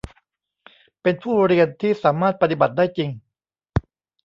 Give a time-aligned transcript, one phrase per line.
[1.01, 3.09] เป็นผู้เรียนที่สามารถปฏิบัติได้จริง